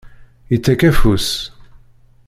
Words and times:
Ittak 0.55 0.81
afus. 0.89 1.27